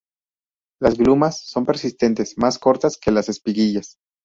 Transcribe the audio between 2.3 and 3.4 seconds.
más cortas que las